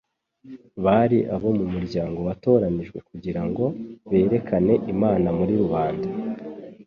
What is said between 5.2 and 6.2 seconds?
muri rubanda.